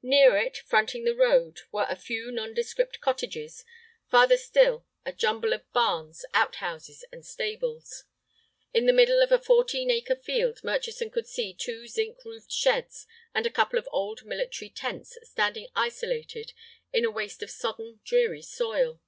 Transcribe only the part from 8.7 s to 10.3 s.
In the middle of a fourteen acre